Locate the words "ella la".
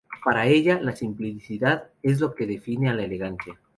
0.47-0.95